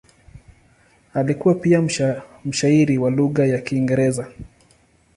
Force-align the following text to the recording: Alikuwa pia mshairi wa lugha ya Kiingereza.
Alikuwa 1.13 1.55
pia 1.55 1.83
mshairi 2.45 2.97
wa 2.97 3.11
lugha 3.11 3.45
ya 3.45 3.57
Kiingereza. 3.61 4.31